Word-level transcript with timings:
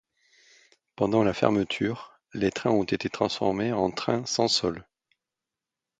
Pendant 0.95 1.23
la 1.23 1.31
fermeture, 1.31 2.19
les 2.33 2.51
trains 2.51 2.71
ont 2.71 2.85
été 2.85 3.07
transformés 3.07 3.71
en 3.71 3.91
trains 3.91 4.25
sans 4.25 4.47
sol. 4.47 4.87